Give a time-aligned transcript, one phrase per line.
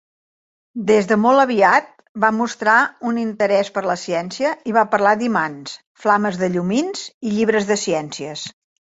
[0.91, 1.91] Des de molt aviat,
[2.23, 2.77] va mostrar
[3.09, 5.77] un interès per la ciència i va parlar d'imants,
[6.07, 8.49] flames de llumins i llibres de ciències.